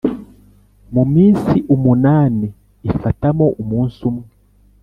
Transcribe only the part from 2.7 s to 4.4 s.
ifatamo umunsi umwe